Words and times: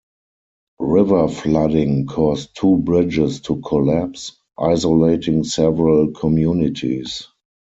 River 0.79 1.27
flooding 1.27 2.07
caused 2.07 2.55
two 2.59 2.77
bridges 2.77 3.39
to 3.41 3.57
collapse, 3.61 4.31
isolating 4.57 5.43
several 5.43 6.09
communities. 6.11 7.27